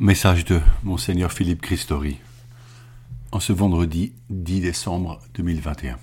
[0.00, 2.20] Message de Monseigneur Philippe Christori
[3.32, 5.98] en ce vendredi 10 décembre 2021.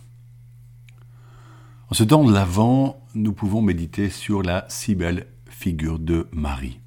[1.90, 6.80] En ce temps de l'Avent, nous pouvons méditer sur la si belle figure de Marie.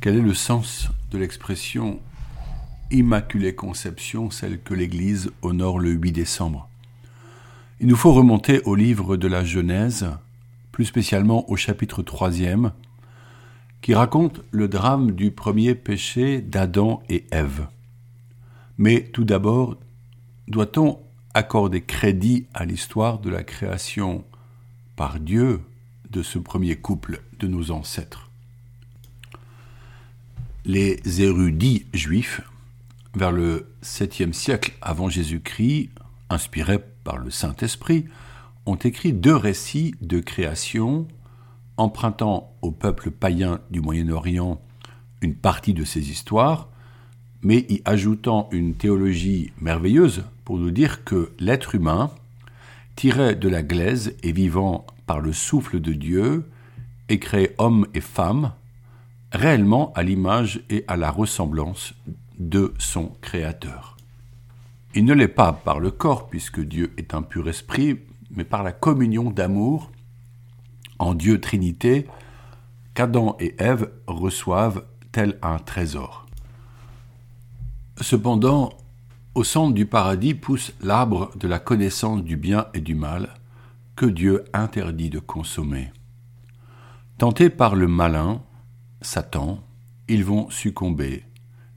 [0.00, 2.00] Quel est le sens de l'expression
[2.90, 6.68] Immaculée Conception, celle que l'Église honore le 8 décembre
[7.78, 10.10] Il nous faut remonter au livre de la Genèse,
[10.72, 12.40] plus spécialement au chapitre 3
[13.82, 17.66] qui raconte le drame du premier péché d'Adam et Ève.
[18.78, 19.76] Mais tout d'abord,
[20.46, 21.00] doit-on
[21.34, 24.24] accorder crédit à l'histoire de la création
[24.94, 25.60] par Dieu
[26.10, 28.30] de ce premier couple de nos ancêtres?
[30.64, 32.40] Les érudits juifs,
[33.14, 35.90] vers le 7e siècle avant Jésus-Christ,
[36.30, 38.04] inspirés par le Saint-Esprit,
[38.64, 41.08] ont écrit deux récits de création
[41.82, 44.60] empruntant au peuple païen du Moyen-Orient
[45.20, 46.68] une partie de ces histoires,
[47.42, 52.10] mais y ajoutant une théologie merveilleuse pour nous dire que l'être humain,
[52.96, 56.48] tiré de la glaise et vivant par le souffle de Dieu,
[57.08, 58.52] est créé homme et femme,
[59.32, 61.94] réellement à l'image et à la ressemblance
[62.38, 63.96] de son Créateur.
[64.94, 67.98] Il ne l'est pas par le corps, puisque Dieu est un pur esprit,
[68.30, 69.91] mais par la communion d'amour
[71.02, 72.06] en Dieu Trinité
[72.94, 76.26] qu'Adam et Ève reçoivent tel un trésor.
[78.00, 78.72] Cependant,
[79.34, 83.34] au centre du paradis pousse l'arbre de la connaissance du bien et du mal
[83.96, 85.92] que Dieu interdit de consommer.
[87.18, 88.40] Tentés par le malin,
[89.00, 89.58] Satan,
[90.08, 91.24] ils vont succomber,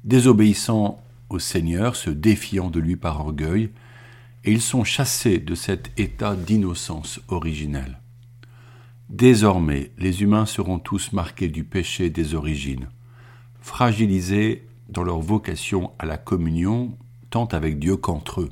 [0.03, 3.72] désobéissant au Seigneur, se défiant de lui par orgueil,
[4.44, 8.00] et ils sont chassés de cet état d'innocence originelle.
[9.09, 12.89] Désormais, les humains seront tous marqués du péché des origines,
[13.62, 16.97] fragilisés dans leur vocation à la communion
[17.30, 18.50] tant avec Dieu qu'entre eux.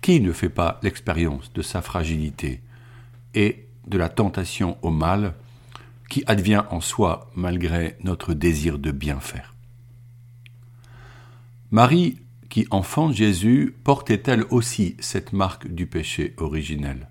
[0.00, 2.60] Qui ne fait pas l'expérience de sa fragilité
[3.34, 5.34] et de la tentation au mal
[6.08, 9.54] qui advient en soi malgré notre désir de bien faire?
[11.70, 17.08] Marie, qui enfante Jésus, portait-elle aussi cette marque du péché originel?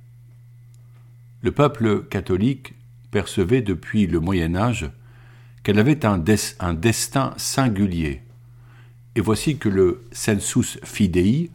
[1.41, 2.73] Le peuple catholique
[3.11, 4.89] percevait depuis le Moyen Âge
[5.63, 8.21] qu'elle avait un, destin singulier.
[9.15, 11.51] Et voici que le sensus fidei,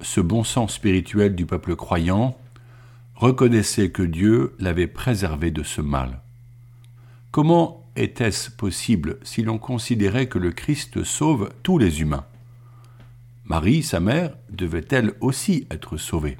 [0.00, 2.36] ce bon sens spirituel du peuple croyant,
[3.14, 6.20] reconnaissait que Dieu l'avait préservé de ce mal.
[7.30, 12.26] Comment était-ce possible si l'on considérait que le Christ sauve tous les humains?
[13.44, 16.38] Marie, sa mère, devait-elle aussi être sauvée?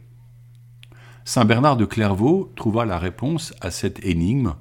[1.26, 4.56] Saint Bernard de Clairvaux trouva la réponse à cette énigme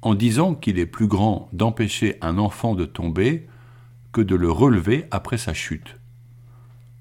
[0.00, 3.46] en disant qu'il est plus grand d'empêcher un enfant de tomber
[4.10, 5.98] que de le relever après sa chute.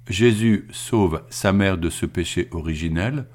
[0.09, 3.27] Jésus sauve sa mère de ce péché originel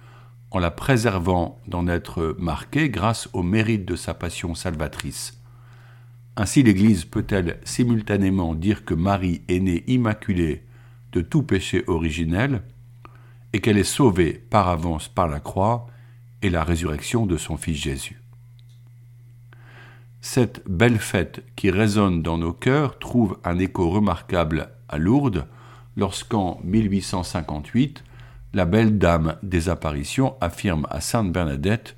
[0.51, 5.41] en la préservant d'en être marquée grâce au mérite de sa passion salvatrice.
[6.37, 10.63] Ainsi l'Église peut-elle simultanément dire que Marie est née immaculée
[11.13, 12.63] de tout péché originel
[13.55, 15.87] et qu'elle est sauvée par avance par la croix
[16.43, 18.21] et la résurrection de son Fils Jésus.
[20.21, 25.47] Cette belle fête qui résonne dans nos cœurs trouve un écho remarquable à Lourdes
[25.97, 28.03] lorsqu'en 1858,
[28.55, 31.97] la belle dame des apparitions affirme à Sainte Bernadette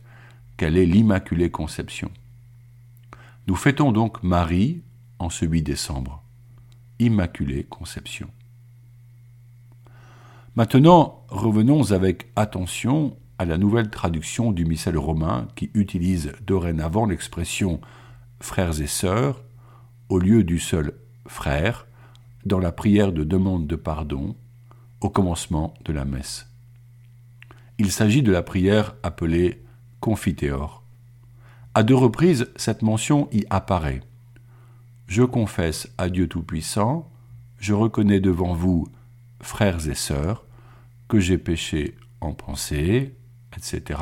[0.59, 2.11] qu'elle est l'Immaculée Conception.
[3.47, 4.83] Nous fêtons donc Marie
[5.19, 6.23] en ce 8 décembre.
[6.99, 8.29] Immaculée Conception.
[10.57, 17.79] Maintenant, revenons avec attention à la nouvelle traduction du missel romain qui utilise dorénavant l'expression
[18.41, 19.45] frères et sœurs
[20.09, 20.95] au lieu du seul
[21.27, 21.87] frère
[22.47, 24.35] dans la prière de demande de pardon
[25.03, 26.49] au commencement de la messe.
[27.77, 29.63] Il s'agit de la prière appelée
[30.01, 30.83] confiteor.
[31.75, 34.01] À deux reprises, cette mention y apparaît.
[35.07, 37.11] Je confesse à Dieu Tout-Puissant,
[37.59, 38.89] je reconnais devant vous,
[39.43, 40.46] frères et sœurs,
[41.09, 43.15] que j'ai péché en pensée,
[43.57, 44.01] etc.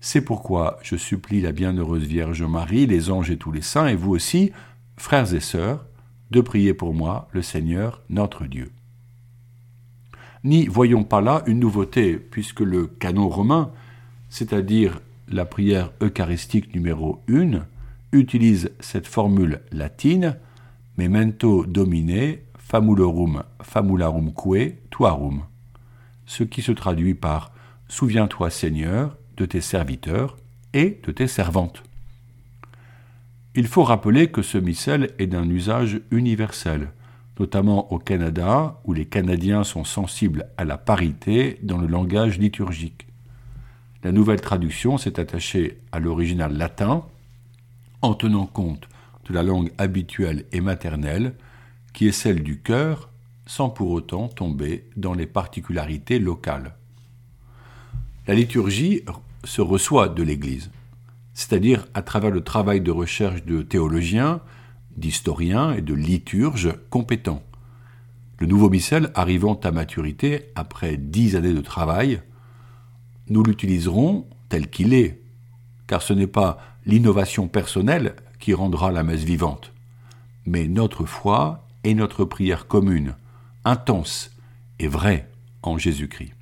[0.00, 3.96] C'est pourquoi je supplie la bienheureuse Vierge Marie, les anges et tous les saints, et
[3.96, 4.52] vous aussi,
[4.96, 5.84] frères et sœurs,
[6.30, 8.70] de prier pour moi, le Seigneur, notre Dieu.
[10.44, 13.72] N'y voyons pas là une nouveauté, puisque le canon romain,
[14.28, 17.66] c'est-à-dire la prière eucharistique numéro 1,
[18.12, 20.36] utilise cette formule latine
[20.96, 25.42] Memento Domine famulorum famularum que tuarum
[26.28, 27.50] ce qui se traduit par
[27.88, 30.36] Souviens-toi Seigneur de tes serviteurs
[30.74, 31.82] et de tes servantes.
[33.54, 36.90] Il faut rappeler que ce missel est d'un usage universel,
[37.40, 43.06] notamment au Canada, où les Canadiens sont sensibles à la parité dans le langage liturgique.
[44.04, 47.04] La nouvelle traduction s'est attachée à l'original latin,
[48.02, 48.86] en tenant compte
[49.28, 51.34] de la langue habituelle et maternelle,
[51.94, 53.08] qui est celle du cœur,
[53.48, 56.76] sans pour autant tomber dans les particularités locales.
[58.26, 59.02] La liturgie
[59.42, 60.70] se reçoit de l'Église,
[61.32, 64.42] c'est-à-dire à travers le travail de recherche de théologiens,
[64.96, 67.42] d'historiens et de liturges compétents.
[68.38, 72.20] Le nouveau missel arrivant à maturité après dix années de travail,
[73.30, 75.22] nous l'utiliserons tel qu'il est,
[75.86, 79.72] car ce n'est pas l'innovation personnelle qui rendra la messe vivante,
[80.44, 83.14] mais notre foi et notre prière commune,
[83.68, 84.30] intense
[84.78, 85.28] et vraie
[85.62, 86.32] en Jésus-Christ.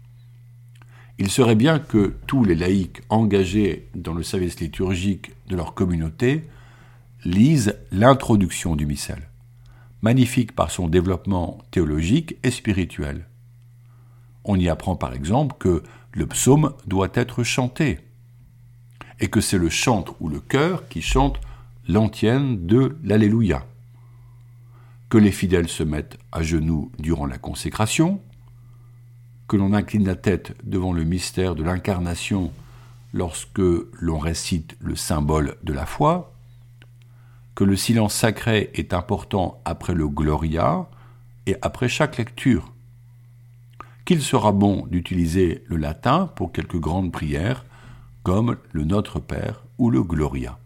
[1.18, 6.44] Il serait bien que tous les laïcs engagés dans le service liturgique de leur communauté
[7.24, 9.28] lisent l'introduction du missel,
[10.02, 13.26] magnifique par son développement théologique et spirituel.
[14.44, 15.82] On y apprend par exemple que
[16.12, 17.98] le psaume doit être chanté,
[19.18, 21.40] et que c'est le chantre ou le chœur qui chante
[21.88, 23.66] l'antienne de l'Alléluia,
[25.08, 28.20] que les fidèles se mettent à genoux durant la consécration,
[29.48, 32.52] que l'on incline la tête devant le mystère de l'incarnation
[33.12, 36.34] lorsque l'on récite le symbole de la foi,
[37.54, 40.88] que le silence sacré est important après le Gloria
[41.46, 42.72] et après chaque lecture,
[44.04, 47.64] qu'il sera bon d'utiliser le latin pour quelques grandes prières
[48.22, 50.58] comme le Notre Père ou le Gloria.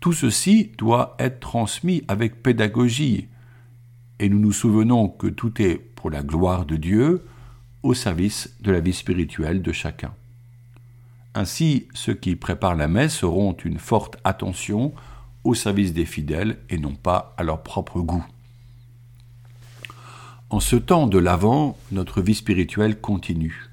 [0.00, 3.28] Tout ceci doit être transmis avec pédagogie,
[4.20, 7.24] et nous nous souvenons que tout est pour la gloire de Dieu
[7.82, 10.14] au service de la vie spirituelle de chacun.
[11.34, 14.92] Ainsi, ceux qui préparent la messe auront une forte attention
[15.44, 18.24] au service des fidèles et non pas à leur propre goût.
[20.50, 23.68] En ce temps de l'Avent, notre vie spirituelle continue.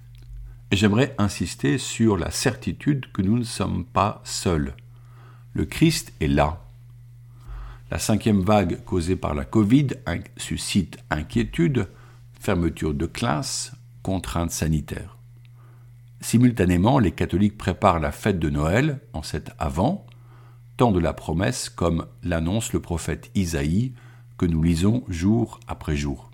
[0.71, 4.73] J'aimerais insister sur la certitude que nous ne sommes pas seuls.
[5.55, 6.61] Le Christ est là.
[7.89, 9.87] La cinquième vague causée par la Covid
[10.35, 11.87] suscite inquiétude,
[12.37, 13.71] fermeture de classes,
[14.03, 15.15] contraintes sanitaires.
[16.19, 20.05] Simultanément, les catholiques préparent la fête de Noël en cet avant,
[20.75, 23.93] tant de la promesse comme l'annonce le prophète Isaïe
[24.37, 26.31] que nous lisons jour après jour.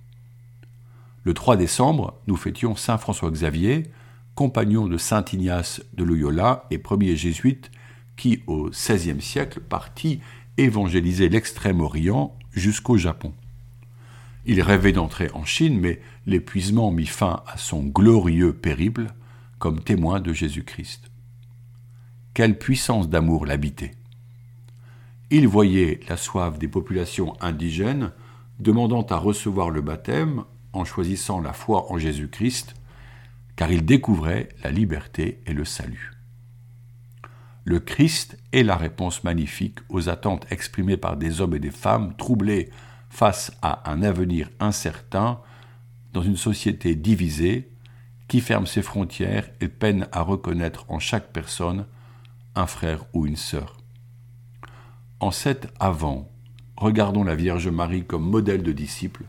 [1.26, 3.92] Le 3 décembre, nous fêtions Saint François Xavier,
[4.34, 7.70] compagnon de Saint Ignace de Loyola et premier jésuite
[8.16, 10.20] qui, au XVIe siècle, partit
[10.58, 13.34] évangéliser l'Extrême-Orient jusqu'au Japon.
[14.46, 19.08] Il rêvait d'entrer en Chine, mais l'épuisement mit fin à son glorieux périple
[19.60, 21.12] comme témoin de Jésus-Christ.
[22.34, 23.92] Quelle puissance d'amour l'habitait.
[25.30, 28.12] Il voyait la soif des populations indigènes
[28.60, 30.44] demandant à recevoir le baptême
[30.74, 32.76] en choisissant la foi en Jésus-Christ,
[33.56, 36.21] car il découvrait la liberté et le salut.
[37.64, 42.16] Le Christ est la réponse magnifique aux attentes exprimées par des hommes et des femmes
[42.18, 42.70] troublés
[43.10, 45.40] face à un avenir incertain
[46.14, 47.70] dans une société divisée
[48.28, 51.86] qui ferme ses frontières et peine à reconnaître en chaque personne
[52.56, 53.78] un frère ou une sœur.
[55.20, 56.30] En cet avant,
[56.78, 59.26] regardons la Vierge Marie comme modèle de disciple,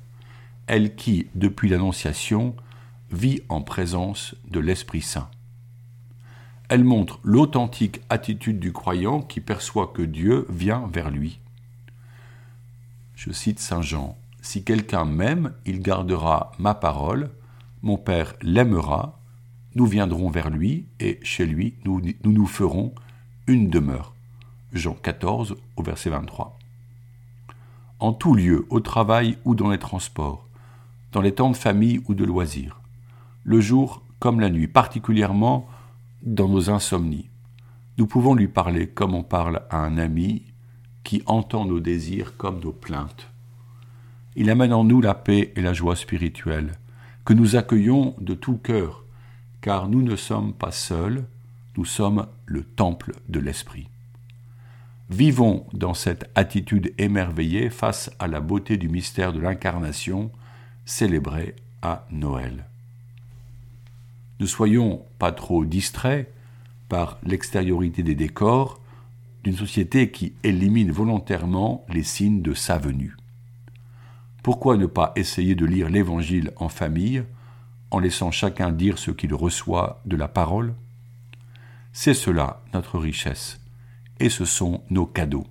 [0.66, 2.56] elle qui, depuis l'Annonciation,
[3.10, 5.28] vit en présence de l'Esprit Saint.
[6.72, 11.38] Elle montre l'authentique attitude du croyant qui perçoit que Dieu vient vers lui
[13.24, 17.30] je cite Saint Jean, Si quelqu'un m'aime, il gardera ma parole,
[17.82, 19.20] mon Père l'aimera,
[19.76, 22.92] nous viendrons vers lui, et chez lui nous nous, ferons
[23.46, 24.12] une demeure.
[24.72, 26.58] Jean 14 au verset 23.
[28.00, 30.44] En tout lieu, au travail ou dans les transports,
[31.12, 32.80] dans les temps de famille ou de loisirs,
[33.44, 35.68] le jour comme la nuit, particulièrement
[36.22, 37.28] dans nos insomnies,
[37.98, 40.42] nous pouvons lui parler comme on parle à un ami
[41.04, 43.28] qui entend nos désirs comme nos plaintes.
[44.36, 46.72] Il amène en nous la paix et la joie spirituelle,
[47.24, 49.04] que nous accueillons de tout cœur,
[49.60, 51.24] car nous ne sommes pas seuls,
[51.76, 53.88] nous sommes le temple de l'Esprit.
[55.10, 60.30] Vivons dans cette attitude émerveillée face à la beauté du mystère de l'incarnation
[60.86, 62.66] célébré à Noël.
[64.42, 66.26] Ne soyons pas trop distraits
[66.88, 68.80] par l'extériorité des décors,
[69.44, 73.16] d'une société qui élimine volontairement les signes de sa venue.
[74.42, 77.22] Pourquoi ne pas essayer de lire l'Évangile en famille,
[77.92, 80.74] en laissant chacun dire ce qu'il reçoit de la parole?
[81.92, 83.60] C'est cela notre richesse,
[84.18, 85.46] et ce sont nos cadeaux.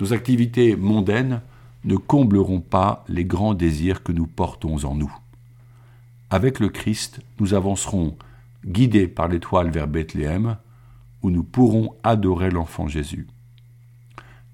[0.00, 1.42] Nos activités mondaines
[1.84, 5.14] ne combleront pas les grands désirs que nous portons en nous.
[6.30, 8.16] Avec le Christ, nous avancerons
[8.64, 10.58] guidés par l'étoile vers Bethléem,
[11.22, 13.26] où nous pourrons adorer l'enfant Jésus.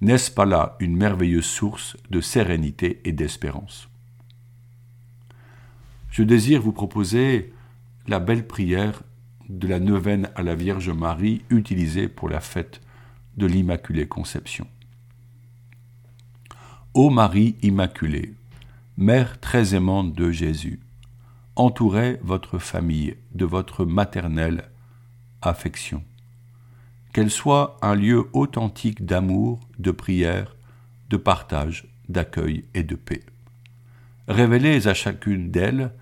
[0.01, 3.89] N'est-ce pas là une merveilleuse source de sérénité et d'espérance?
[6.11, 7.53] Je désire vous proposer
[8.07, 9.03] la belle prière
[9.49, 12.81] de la neuvaine à la Vierge Marie utilisée pour la fête
[13.37, 14.69] de l'Immaculée Conception.
[16.95, 18.35] Ô Marie Immaculée,
[18.97, 20.79] Mère très aimante de Jésus,
[21.57, 24.71] entourez votre famille de votre maternelle
[25.43, 26.03] affection.
[27.13, 30.57] Qu'elle soit un lieu authentique d'amour, de prière,
[31.11, 33.23] de partage, d'accueil et de paix.
[34.27, 35.93] Révélez à chacune d'elles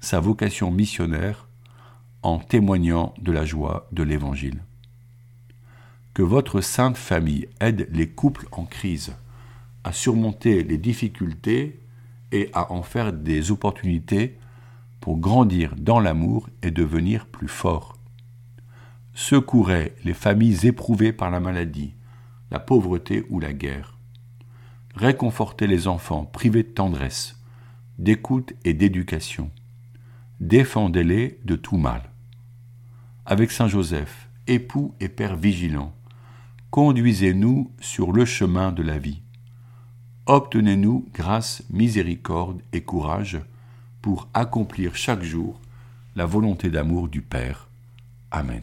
[0.00, 1.48] sa vocation missionnaire
[2.22, 4.62] en témoignant de la joie de l'Évangile.
[6.14, 9.14] Que votre sainte famille aide les couples en crise
[9.82, 11.80] à surmonter les difficultés
[12.32, 14.38] et à en faire des opportunités
[15.16, 17.96] grandir dans l'amour et devenir plus fort.
[19.14, 21.94] Secourez les familles éprouvées par la maladie,
[22.50, 23.98] la pauvreté ou la guerre.
[24.94, 27.40] Réconfortez les enfants privés de tendresse,
[27.98, 29.50] d'écoute et d'éducation.
[30.40, 32.10] Défendez-les de tout mal.
[33.26, 35.92] Avec Saint Joseph, époux et père vigilant,
[36.70, 39.22] conduisez-nous sur le chemin de la vie
[40.30, 43.40] obtenez-nous grâce, miséricorde et courage
[44.02, 45.60] pour accomplir chaque jour
[46.16, 47.68] la volonté d'amour du Père.
[48.30, 48.62] Amen.